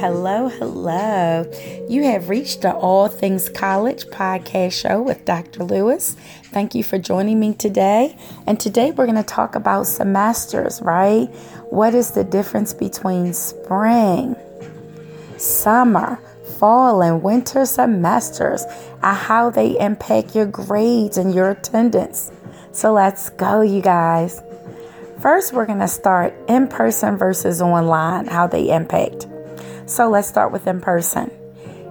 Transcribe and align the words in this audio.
hello, 0.00 0.48
hello. 0.48 1.44
You 1.86 2.04
have 2.04 2.30
reached 2.30 2.62
the 2.62 2.72
All 2.72 3.06
Things 3.06 3.50
College 3.50 4.06
podcast 4.06 4.72
show 4.72 5.02
with 5.02 5.26
Dr. 5.26 5.62
Lewis. 5.62 6.16
Thank 6.44 6.74
you 6.74 6.82
for 6.82 6.96
joining 6.96 7.38
me 7.38 7.52
today. 7.52 8.16
And 8.46 8.58
today 8.58 8.92
we're 8.92 9.04
going 9.04 9.16
to 9.16 9.22
talk 9.22 9.56
about 9.56 9.86
semesters, 9.86 10.80
right? 10.80 11.26
What 11.68 11.94
is 11.94 12.12
the 12.12 12.24
difference 12.24 12.72
between 12.72 13.34
spring, 13.34 14.36
summer, 15.36 16.18
fall, 16.58 17.02
and 17.02 17.22
winter 17.22 17.66
semesters, 17.66 18.64
and 19.02 19.16
how 19.18 19.50
they 19.50 19.78
impact 19.78 20.34
your 20.34 20.46
grades 20.46 21.18
and 21.18 21.34
your 21.34 21.50
attendance? 21.50 22.32
So 22.72 22.94
let's 22.94 23.28
go, 23.28 23.60
you 23.60 23.82
guys. 23.82 24.42
First, 25.20 25.52
we're 25.52 25.66
going 25.66 25.80
to 25.80 25.88
start 25.88 26.32
in 26.48 26.68
person 26.68 27.18
versus 27.18 27.60
online, 27.60 28.28
how 28.28 28.46
they 28.46 28.70
impact. 28.70 29.26
So 29.90 30.08
let's 30.08 30.28
start 30.28 30.52
with 30.52 30.68
in 30.68 30.80
person. 30.80 31.32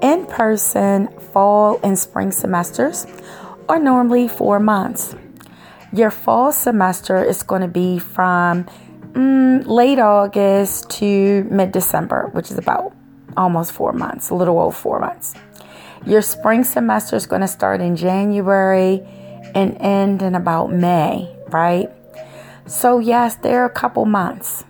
In 0.00 0.24
person, 0.26 1.08
fall 1.32 1.80
and 1.82 1.98
spring 1.98 2.30
semesters 2.30 3.04
are 3.68 3.80
normally 3.80 4.28
four 4.28 4.60
months. 4.60 5.16
Your 5.92 6.12
fall 6.12 6.52
semester 6.52 7.24
is 7.24 7.42
going 7.42 7.62
to 7.62 7.68
be 7.68 7.98
from 7.98 8.66
mm, 9.10 9.66
late 9.66 9.98
August 9.98 10.88
to 10.90 11.42
mid 11.50 11.72
December, 11.72 12.28
which 12.28 12.52
is 12.52 12.58
about 12.58 12.94
almost 13.36 13.72
four 13.72 13.92
months, 13.92 14.30
a 14.30 14.36
little 14.36 14.60
over 14.60 14.70
four 14.70 15.00
months. 15.00 15.34
Your 16.06 16.22
spring 16.22 16.62
semester 16.62 17.16
is 17.16 17.26
going 17.26 17.40
to 17.42 17.48
start 17.48 17.80
in 17.80 17.96
January 17.96 19.02
and 19.52 19.76
end 19.80 20.22
in 20.22 20.36
about 20.36 20.72
May, 20.72 21.28
right? 21.48 21.90
So, 22.66 23.00
yes, 23.00 23.34
there 23.34 23.62
are 23.62 23.66
a 23.66 23.68
couple 23.68 24.04
months. 24.04 24.62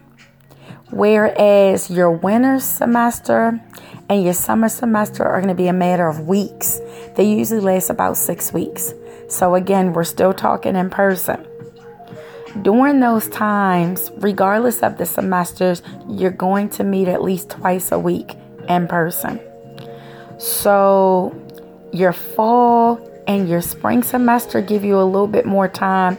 Whereas 0.91 1.89
your 1.91 2.11
winter 2.11 2.59
semester 2.59 3.60
and 4.09 4.24
your 4.24 4.35
summer 4.35 4.69
semester 4.69 5.24
are 5.24 5.41
going 5.41 5.49
to 5.49 5.55
be 5.55 5.69
a 5.69 5.73
matter 5.73 6.09
of 6.09 6.27
weeks. 6.27 6.80
They 7.15 7.24
usually 7.24 7.60
last 7.60 7.91
about 7.91 8.16
six 8.16 8.52
weeks. 8.52 8.93
So, 9.29 9.55
again, 9.55 9.93
we're 9.93 10.05
still 10.05 10.32
talking 10.32 10.74
in 10.74 10.91
person. 10.91 11.47
During 12.63 12.99
those 12.99 13.29
times, 13.29 14.10
regardless 14.16 14.82
of 14.82 14.99
the 14.99 15.07
semesters, 15.07 15.82
you're 16.09 16.32
going 16.32 16.69
to 16.71 16.82
meet 16.82 17.07
at 17.07 17.23
least 17.23 17.51
twice 17.51 17.93
a 17.93 17.99
week 17.99 18.35
in 18.69 18.88
person. 18.88 19.41
So, 20.38 21.32
your 21.93 22.13
fall 22.13 22.99
and 23.29 23.49
your 23.49 23.60
spring 23.60 24.02
semester 24.02 24.60
give 24.60 24.85
you 24.85 24.99
a 24.99 25.04
little 25.04 25.29
bit 25.29 25.47
more 25.47 25.69
time 25.69 26.19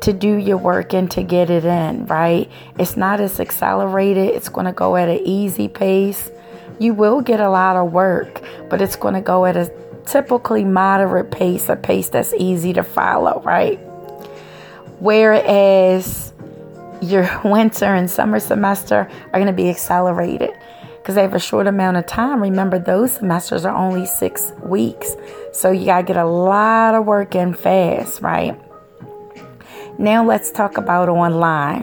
to 0.00 0.12
do 0.12 0.36
your 0.36 0.58
work 0.58 0.92
and 0.92 1.10
to 1.12 1.22
get 1.22 1.50
it 1.50 1.64
in, 1.64 2.06
right? 2.06 2.50
It's 2.78 2.96
not 2.96 3.20
as 3.20 3.40
accelerated, 3.40 4.34
it's 4.34 4.48
going 4.48 4.66
to 4.66 4.72
go 4.72 4.96
at 4.96 5.08
an 5.08 5.20
easy 5.24 5.68
pace. 5.68 6.30
You 6.78 6.94
will 6.94 7.22
get 7.22 7.40
a 7.40 7.48
lot 7.48 7.76
of 7.76 7.92
work, 7.92 8.42
but 8.68 8.82
it's 8.82 8.96
going 8.96 9.14
to 9.14 9.20
go 9.20 9.46
at 9.46 9.56
a 9.56 9.72
typically 10.04 10.64
moderate 10.64 11.30
pace, 11.30 11.68
a 11.68 11.76
pace 11.76 12.08
that's 12.08 12.34
easy 12.34 12.72
to 12.74 12.82
follow, 12.82 13.40
right? 13.42 13.78
Whereas 15.00 16.32
your 17.00 17.28
winter 17.44 17.86
and 17.86 18.10
summer 18.10 18.40
semester 18.40 19.08
are 19.32 19.40
going 19.40 19.46
to 19.46 19.52
be 19.52 19.70
accelerated 19.70 20.50
because 20.98 21.14
they 21.14 21.22
have 21.22 21.34
a 21.34 21.40
short 21.40 21.66
amount 21.66 21.96
of 21.96 22.06
time. 22.06 22.42
Remember, 22.42 22.78
those 22.78 23.12
semesters 23.12 23.64
are 23.64 23.76
only 23.76 24.06
six 24.06 24.52
weeks. 24.62 25.14
So 25.52 25.70
you 25.70 25.86
got 25.86 25.98
to 25.98 26.02
get 26.02 26.16
a 26.16 26.24
lot 26.24 26.94
of 26.94 27.06
work 27.06 27.34
in 27.34 27.54
fast, 27.54 28.20
right? 28.20 28.60
Now 29.98 30.24
let's 30.24 30.50
talk 30.50 30.76
about 30.76 31.08
online. 31.08 31.82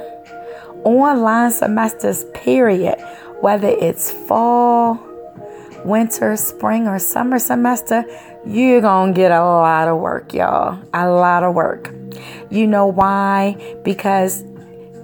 Online 0.83 1.51
semesters, 1.51 2.25
period. 2.33 2.99
Whether 3.41 3.69
it's 3.69 4.11
fall, 4.11 4.99
winter, 5.83 6.35
spring, 6.35 6.87
or 6.87 6.99
summer 6.99 7.39
semester, 7.39 8.05
you're 8.45 8.81
going 8.81 9.13
to 9.13 9.17
get 9.17 9.31
a 9.31 9.39
lot 9.39 9.87
of 9.87 9.99
work, 9.99 10.33
y'all. 10.33 10.79
A 10.93 11.09
lot 11.09 11.43
of 11.43 11.55
work. 11.55 11.91
You 12.51 12.67
know 12.67 12.87
why? 12.87 13.57
Because 13.83 14.43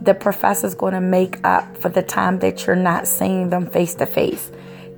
the 0.01 0.13
professor's 0.13 0.75
going 0.75 0.93
to 0.93 1.01
make 1.01 1.43
up 1.43 1.77
for 1.77 1.89
the 1.89 2.03
time 2.03 2.39
that 2.39 2.65
you're 2.65 2.75
not 2.75 3.07
seeing 3.07 3.49
them 3.49 3.65
face 3.65 3.95
to 3.95 4.05
face. 4.05 4.51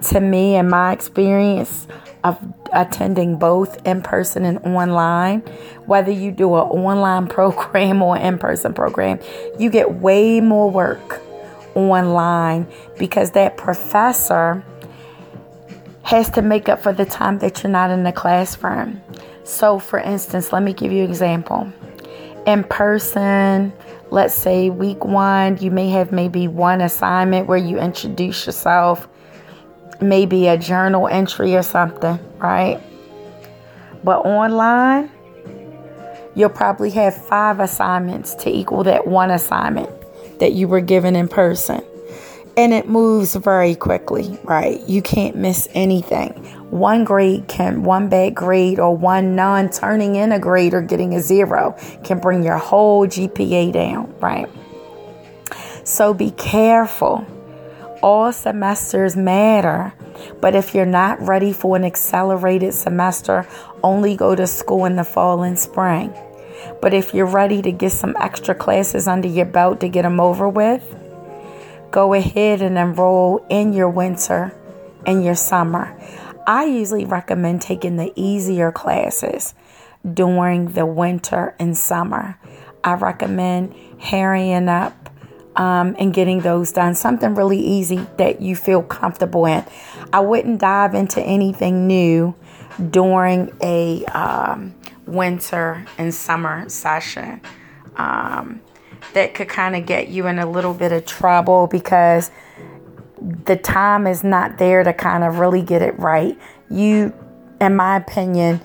To 0.09 0.19
me, 0.19 0.55
in 0.55 0.69
my 0.69 0.91
experience, 0.93 1.87
of 2.23 2.37
attending 2.73 3.37
both 3.37 3.85
in 3.85 4.01
person 4.01 4.45
and 4.45 4.59
online, 4.59 5.39
whether 5.85 6.11
you 6.11 6.31
do 6.31 6.55
an 6.55 6.61
online 6.61 7.27
program 7.37 8.01
or 8.01 8.17
in 8.17 8.37
person 8.37 8.73
program, 8.73 9.19
you 9.59 9.69
get 9.69 9.95
way 9.95 10.39
more 10.39 10.69
work 10.69 11.21
online 11.75 12.67
because 12.97 13.31
that 13.31 13.57
professor 13.57 14.63
has 16.03 16.29
to 16.31 16.41
make 16.41 16.67
up 16.67 16.81
for 16.81 16.93
the 16.93 17.05
time 17.05 17.39
that 17.39 17.63
you're 17.63 17.71
not 17.71 17.89
in 17.89 18.03
the 18.03 18.11
classroom. 18.11 19.01
So, 19.43 19.79
for 19.79 19.99
instance, 19.99 20.51
let 20.51 20.63
me 20.63 20.73
give 20.73 20.91
you 20.91 21.03
an 21.03 21.09
example. 21.09 21.71
In 22.45 22.63
person, 22.63 23.71
let's 24.09 24.33
say 24.33 24.69
week 24.69 25.05
one, 25.05 25.57
you 25.57 25.71
may 25.71 25.89
have 25.89 26.11
maybe 26.11 26.47
one 26.47 26.81
assignment 26.81 27.47
where 27.47 27.57
you 27.57 27.79
introduce 27.79 28.45
yourself 28.45 29.07
maybe 30.01 30.47
a 30.47 30.57
journal 30.57 31.07
entry 31.07 31.55
or 31.55 31.63
something, 31.63 32.19
right? 32.39 32.79
But 34.03 34.25
online, 34.25 35.11
you'll 36.35 36.49
probably 36.49 36.89
have 36.91 37.15
five 37.15 37.59
assignments 37.59 38.35
to 38.35 38.49
equal 38.49 38.83
that 38.85 39.07
one 39.07 39.31
assignment 39.31 39.89
that 40.39 40.53
you 40.53 40.67
were 40.67 40.81
given 40.81 41.15
in 41.15 41.27
person. 41.27 41.83
And 42.57 42.73
it 42.73 42.89
moves 42.89 43.35
very 43.35 43.75
quickly, 43.75 44.37
right? 44.43 44.81
You 44.87 45.01
can't 45.01 45.37
miss 45.37 45.69
anything. 45.73 46.31
One 46.69 47.05
grade 47.05 47.47
can, 47.47 47.83
one 47.83 48.09
bad 48.09 48.35
grade 48.35 48.79
or 48.79 48.95
one 48.95 49.35
non 49.35 49.69
turning 49.69 50.15
in 50.15 50.31
a 50.31 50.39
grade 50.39 50.73
or 50.73 50.81
getting 50.81 51.13
a 51.13 51.21
zero 51.21 51.77
can 52.03 52.19
bring 52.19 52.43
your 52.43 52.57
whole 52.57 53.07
GPA 53.07 53.71
down, 53.71 54.13
right? 54.19 54.49
So 55.85 56.13
be 56.13 56.31
careful 56.31 57.25
all 58.01 58.31
semesters 58.31 59.15
matter. 59.15 59.93
But 60.41 60.55
if 60.55 60.75
you're 60.75 60.85
not 60.85 61.21
ready 61.21 61.53
for 61.53 61.75
an 61.75 61.83
accelerated 61.83 62.73
semester, 62.73 63.47
only 63.83 64.15
go 64.15 64.35
to 64.35 64.47
school 64.47 64.85
in 64.85 64.95
the 64.95 65.03
fall 65.03 65.43
and 65.43 65.57
spring. 65.57 66.13
But 66.81 66.93
if 66.93 67.13
you're 67.13 67.25
ready 67.25 67.61
to 67.61 67.71
get 67.71 67.91
some 67.91 68.15
extra 68.19 68.55
classes 68.55 69.07
under 69.07 69.27
your 69.27 69.45
belt 69.45 69.79
to 69.81 69.89
get 69.89 70.03
them 70.03 70.19
over 70.19 70.47
with, 70.47 70.83
go 71.91 72.13
ahead 72.13 72.61
and 72.61 72.77
enroll 72.77 73.45
in 73.49 73.73
your 73.73 73.89
winter 73.89 74.53
and 75.05 75.23
your 75.23 75.35
summer. 75.35 75.97
I 76.47 76.65
usually 76.65 77.05
recommend 77.05 77.61
taking 77.61 77.97
the 77.97 78.11
easier 78.15 78.71
classes 78.71 79.53
during 80.11 80.73
the 80.73 80.85
winter 80.85 81.55
and 81.59 81.77
summer. 81.77 82.37
I 82.83 82.93
recommend 82.93 83.75
hurrying 83.99 84.67
up 84.67 85.00
um, 85.55 85.95
and 85.99 86.13
getting 86.13 86.41
those 86.41 86.71
done. 86.71 86.95
Something 86.95 87.35
really 87.35 87.59
easy 87.59 88.07
that 88.17 88.41
you 88.41 88.55
feel 88.55 88.83
comfortable 88.83 89.45
in. 89.45 89.65
I 90.13 90.19
wouldn't 90.19 90.59
dive 90.59 90.95
into 90.95 91.21
anything 91.21 91.87
new 91.87 92.35
during 92.89 93.51
a 93.61 94.05
um, 94.05 94.75
winter 95.05 95.85
and 95.97 96.13
summer 96.13 96.67
session. 96.69 97.41
Um, 97.95 98.61
that 99.13 99.33
could 99.33 99.49
kind 99.49 99.75
of 99.75 99.85
get 99.85 100.07
you 100.07 100.27
in 100.27 100.39
a 100.39 100.49
little 100.49 100.73
bit 100.73 100.91
of 100.91 101.05
trouble 101.05 101.67
because 101.67 102.31
the 103.45 103.55
time 103.55 104.07
is 104.07 104.23
not 104.23 104.57
there 104.57 104.83
to 104.83 104.93
kind 104.93 105.23
of 105.23 105.39
really 105.39 105.61
get 105.61 105.81
it 105.81 105.97
right. 105.99 106.37
You, 106.69 107.13
in 107.59 107.75
my 107.75 107.97
opinion, 107.97 108.61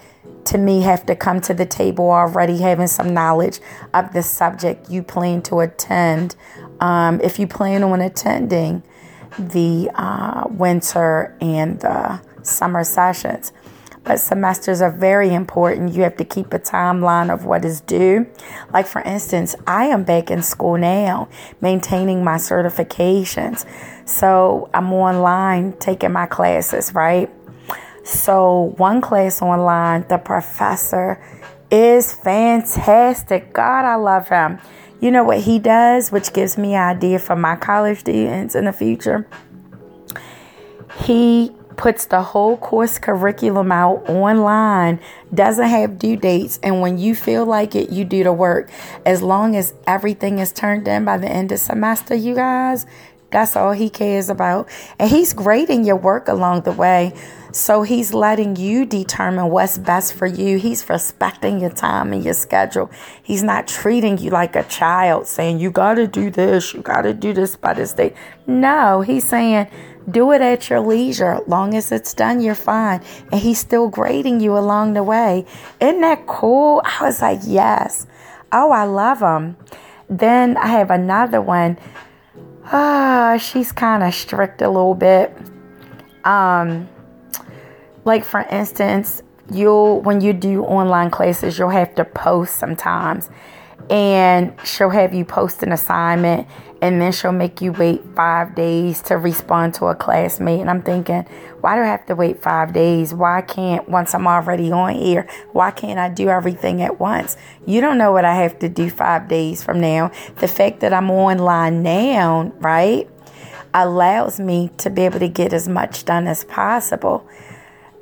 to 0.46 0.58
me, 0.58 0.82
have 0.82 1.04
to 1.06 1.16
come 1.16 1.40
to 1.42 1.54
the 1.54 1.66
table 1.66 2.10
already 2.10 2.58
having 2.58 2.86
some 2.86 3.12
knowledge 3.12 3.60
of 3.92 4.12
the 4.12 4.22
subject 4.22 4.88
you 4.88 5.02
plan 5.02 5.42
to 5.42 5.60
attend 5.60 6.36
um, 6.80 7.20
if 7.20 7.38
you 7.38 7.46
plan 7.46 7.82
on 7.82 8.00
attending 8.00 8.82
the 9.38 9.90
uh, 9.94 10.44
winter 10.48 11.36
and 11.40 11.80
the 11.80 12.20
summer 12.42 12.84
sessions. 12.84 13.52
But 14.04 14.20
semesters 14.20 14.80
are 14.82 14.92
very 14.92 15.34
important. 15.34 15.92
You 15.92 16.02
have 16.02 16.16
to 16.18 16.24
keep 16.24 16.54
a 16.54 16.60
timeline 16.60 17.32
of 17.32 17.44
what 17.44 17.64
is 17.64 17.80
due. 17.80 18.26
Like, 18.72 18.86
for 18.86 19.02
instance, 19.02 19.56
I 19.66 19.86
am 19.86 20.04
back 20.04 20.30
in 20.30 20.42
school 20.42 20.78
now, 20.78 21.28
maintaining 21.60 22.22
my 22.22 22.36
certifications. 22.36 23.66
So 24.08 24.70
I'm 24.72 24.92
online 24.92 25.72
taking 25.78 26.12
my 26.12 26.26
classes, 26.26 26.94
right? 26.94 27.28
So, 28.04 28.74
one 28.76 29.00
class 29.00 29.42
online, 29.42 30.06
the 30.08 30.18
professor 30.18 31.20
is 31.72 32.12
fantastic. 32.12 33.52
God, 33.52 33.84
I 33.84 33.96
love 33.96 34.28
him. 34.28 34.60
You 35.00 35.10
know 35.10 35.24
what 35.24 35.40
he 35.40 35.58
does, 35.58 36.10
which 36.10 36.32
gives 36.32 36.56
me 36.56 36.74
idea 36.74 37.18
for 37.18 37.36
my 37.36 37.56
college 37.56 38.00
students 38.00 38.54
in 38.54 38.64
the 38.64 38.72
future? 38.72 39.26
He 41.02 41.52
puts 41.76 42.06
the 42.06 42.22
whole 42.22 42.56
course 42.56 42.98
curriculum 42.98 43.70
out 43.70 44.08
online, 44.08 44.98
doesn't 45.32 45.68
have 45.68 45.98
due 45.98 46.16
dates, 46.16 46.58
and 46.62 46.80
when 46.80 46.96
you 46.98 47.14
feel 47.14 47.44
like 47.44 47.74
it, 47.74 47.90
you 47.90 48.04
do 48.04 48.24
the 48.24 48.32
work. 48.32 48.70
As 49.04 49.22
long 49.22 49.54
as 49.54 49.74
everything 49.86 50.38
is 50.38 50.52
turned 50.52 50.88
in 50.88 51.04
by 51.04 51.18
the 51.18 51.28
end 51.28 51.52
of 51.52 51.58
semester, 51.58 52.14
you 52.14 52.34
guys, 52.34 52.86
That's 53.36 53.54
all 53.54 53.72
he 53.72 53.90
cares 53.90 54.30
about. 54.30 54.66
And 54.98 55.10
he's 55.10 55.34
grading 55.34 55.84
your 55.84 55.96
work 55.96 56.26
along 56.26 56.62
the 56.62 56.72
way. 56.72 57.12
So 57.52 57.82
he's 57.82 58.14
letting 58.14 58.56
you 58.56 58.86
determine 58.86 59.50
what's 59.50 59.76
best 59.76 60.14
for 60.14 60.24
you. 60.24 60.56
He's 60.56 60.88
respecting 60.88 61.60
your 61.60 61.68
time 61.68 62.14
and 62.14 62.24
your 62.24 62.32
schedule. 62.32 62.90
He's 63.22 63.42
not 63.42 63.68
treating 63.68 64.16
you 64.16 64.30
like 64.30 64.56
a 64.56 64.62
child 64.62 65.26
saying, 65.26 65.60
you 65.60 65.70
got 65.70 65.96
to 65.96 66.06
do 66.06 66.30
this, 66.30 66.72
you 66.72 66.80
got 66.80 67.02
to 67.02 67.12
do 67.12 67.34
this 67.34 67.56
by 67.56 67.74
this 67.74 67.92
date. 67.92 68.14
No, 68.46 69.02
he's 69.02 69.28
saying, 69.28 69.68
do 70.10 70.32
it 70.32 70.40
at 70.40 70.70
your 70.70 70.80
leisure. 70.80 71.40
Long 71.46 71.74
as 71.74 71.92
it's 71.92 72.14
done, 72.14 72.40
you're 72.40 72.54
fine. 72.54 73.02
And 73.32 73.38
he's 73.38 73.58
still 73.58 73.90
grading 73.90 74.40
you 74.40 74.56
along 74.56 74.94
the 74.94 75.02
way. 75.02 75.44
Isn't 75.78 76.00
that 76.00 76.26
cool? 76.26 76.80
I 76.86 77.04
was 77.04 77.20
like, 77.20 77.40
yes. 77.44 78.06
Oh, 78.50 78.70
I 78.70 78.84
love 78.84 79.20
him. 79.20 79.58
Then 80.08 80.56
I 80.56 80.68
have 80.68 80.90
another 80.90 81.42
one. 81.42 81.76
Ah, 82.72 83.38
she's 83.40 83.70
kind 83.70 84.02
of 84.02 84.12
strict 84.12 84.60
a 84.60 84.68
little 84.68 84.94
bit. 84.94 85.36
Um, 86.24 86.88
like 88.04 88.24
for 88.24 88.40
instance, 88.40 89.22
you'll 89.52 90.00
when 90.00 90.20
you 90.20 90.32
do 90.32 90.64
online 90.64 91.10
classes, 91.10 91.58
you'll 91.58 91.70
have 91.70 91.94
to 91.94 92.04
post 92.04 92.56
sometimes, 92.56 93.30
and 93.88 94.52
she'll 94.64 94.90
have 94.90 95.14
you 95.14 95.24
post 95.24 95.62
an 95.62 95.70
assignment 95.72 96.48
and 96.82 97.00
then 97.00 97.10
she'll 97.10 97.32
make 97.32 97.60
you 97.60 97.72
wait 97.72 98.02
five 98.14 98.54
days 98.54 99.00
to 99.02 99.16
respond 99.16 99.74
to 99.74 99.86
a 99.86 99.94
classmate. 99.94 100.60
And 100.60 100.68
I'm 100.68 100.82
thinking, 100.82 101.22
why 101.60 101.74
do 101.74 101.82
I 101.82 101.86
have 101.86 102.04
to 102.06 102.14
wait 102.14 102.42
five 102.42 102.72
days? 102.72 103.14
Why 103.14 103.40
can't, 103.40 103.88
once 103.88 104.14
I'm 104.14 104.26
already 104.26 104.70
on 104.70 104.94
here, 104.94 105.26
why 105.52 105.70
can't 105.70 105.98
I 105.98 106.10
do 106.10 106.28
everything 106.28 106.82
at 106.82 107.00
once? 107.00 107.36
You 107.66 107.80
don't 107.80 107.96
know 107.96 108.12
what 108.12 108.24
I 108.24 108.34
have 108.34 108.58
to 108.58 108.68
do 108.68 108.90
five 108.90 109.26
days 109.26 109.62
from 109.62 109.80
now. 109.80 110.10
The 110.36 110.48
fact 110.48 110.80
that 110.80 110.92
I'm 110.92 111.10
online 111.10 111.82
now, 111.82 112.52
right, 112.58 113.08
allows 113.72 114.38
me 114.38 114.70
to 114.78 114.90
be 114.90 115.02
able 115.02 115.18
to 115.20 115.28
get 115.28 115.52
as 115.52 115.68
much 115.68 116.04
done 116.04 116.26
as 116.26 116.44
possible. 116.44 117.26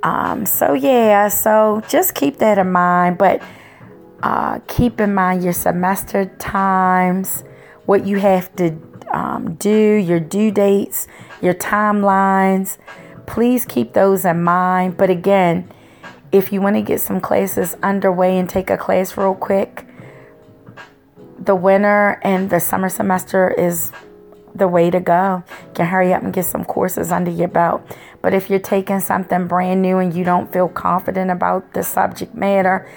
Um, 0.03 0.47
so, 0.47 0.75
yeah, 0.75 1.29
so 1.29 1.81
just 1.89 2.15
keep 2.15 2.39
that 2.39 2.59
in 2.59 2.73
mind. 2.73 3.19
But 3.19 3.41
uh, 4.23 4.59
keep 4.67 5.01
in 5.01 5.15
mind 5.15 5.45
your 5.45 5.53
semester 5.53 6.27
times 6.39 7.45
what 7.87 8.07
you 8.07 8.19
have 8.19 8.55
to 8.57 8.77
um, 9.11 9.55
do, 9.55 9.95
your 9.95 10.21
due 10.21 10.51
dates, 10.51 11.07
your 11.41 11.55
timelines. 11.55 12.79
Please 13.27 13.65
keep 13.65 13.93
those 13.93 14.25
in 14.25 14.43
mind. 14.43 14.97
But 14.97 15.11
again, 15.11 15.71
if 16.33 16.53
you 16.53 16.61
want 16.61 16.77
to 16.77 16.83
get 16.83 17.01
some 17.01 17.21
classes 17.21 17.77
underway 17.83 18.39
and 18.39 18.49
take 18.49 18.71
a 18.71 18.77
class 18.77 19.17
real 19.17 19.35
quick, 19.35 19.87
the 21.39 21.55
winter 21.55 22.19
and 22.23 22.51
the 22.51 22.59
summer 22.59 22.89
semester 22.89 23.51
is 23.51 23.93
the 24.55 24.69
way 24.69 24.91
to 24.91 25.01
go. 25.01 25.43
You 25.67 25.73
can 25.75 25.87
hurry 25.87 26.13
up 26.13 26.23
and 26.23 26.33
get 26.33 26.45
some 26.45 26.65
courses 26.65 27.11
under 27.11 27.31
your 27.31 27.49
belt. 27.49 27.83
But 28.23 28.35
if 28.35 28.49
you're 28.49 28.61
taking 28.61 29.01
something 29.01 29.47
brand 29.47 29.83
new 29.83 29.99
and 29.99 30.15
you 30.15 30.25
don't 30.25 30.53
feel 30.53 30.69
confident 30.69 31.31
about 31.31 31.75
the 31.75 31.83
subject 31.83 32.35
matter, 32.35 32.89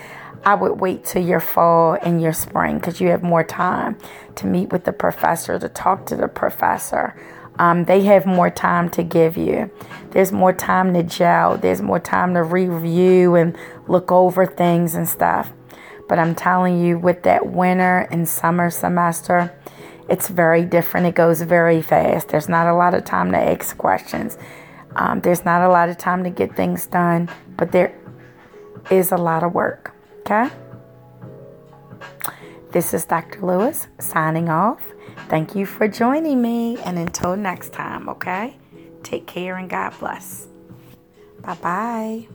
I 0.46 0.56
would 0.56 0.80
wait 0.80 1.06
till 1.06 1.24
your 1.24 1.40
fall 1.40 1.98
and 2.02 2.22
your 2.22 2.34
spring 2.34 2.78
because 2.78 3.02
you 3.02 3.10
have 3.10 3.24
more 3.24 3.44
time 3.44 3.98
to 4.36 4.48
meet 4.48 4.72
with 4.72 4.86
the 4.86 4.94
professor, 4.94 5.60
to 5.60 5.70
talk 5.70 6.06
to 6.08 6.16
the 6.16 6.28
professor. 6.28 7.16
Um, 7.60 7.86
they 7.86 8.02
have 8.04 8.26
more 8.26 8.50
time 8.50 8.90
to 8.92 9.04
give 9.04 9.36
you. 9.36 9.72
There's 10.12 10.32
more 10.32 10.54
time 10.54 10.94
to 10.94 11.04
gel. 11.04 11.58
There's 11.58 11.82
more 11.82 12.00
time 12.00 12.36
to 12.36 12.44
review 12.44 13.36
and 13.36 13.58
look 13.88 14.12
over 14.12 14.46
things 14.46 14.96
and 14.96 15.08
stuff. 15.08 15.52
But 16.08 16.20
I'm 16.20 16.36
telling 16.36 16.80
you, 16.82 16.98
with 16.98 17.24
that 17.24 17.48
winter 17.48 18.08
and 18.12 18.30
summer 18.30 18.70
semester, 18.70 19.54
it's 20.08 20.30
very 20.30 20.64
different. 20.64 21.08
It 21.08 21.16
goes 21.16 21.42
very 21.42 21.82
fast. 21.82 22.30
There's 22.30 22.48
not 22.48 22.68
a 22.68 22.76
lot 22.76 22.94
of 22.94 23.04
time 23.04 23.32
to 23.32 23.38
ask 23.38 23.78
questions. 23.78 24.38
Um, 24.96 25.20
there's 25.22 25.44
not 25.44 25.62
a 25.62 25.70
lot 25.70 25.90
of 25.90 25.98
time 25.98 26.24
to 26.24 26.30
get 26.30 26.56
things 26.56 26.86
done, 26.86 27.30
but 27.58 27.72
there 27.72 27.94
is 28.90 29.12
a 29.12 29.18
lot 29.18 29.44
of 29.44 29.54
work. 29.54 29.97
Okay? 30.30 30.54
This 32.72 32.94
is 32.94 33.06
Dr. 33.06 33.46
Lewis 33.46 33.88
signing 33.98 34.50
off. 34.50 34.82
Thank 35.30 35.56
you 35.56 35.66
for 35.66 35.88
joining 35.88 36.42
me. 36.42 36.78
And 36.80 37.00
until 37.00 37.38
next 37.38 37.72
time, 37.72 38.10
okay? 38.10 38.58
Take 39.04 39.26
care 39.26 39.56
and 39.56 39.70
God 39.70 39.98
bless. 40.00 40.48
Bye 41.42 41.56
bye. 41.56 42.28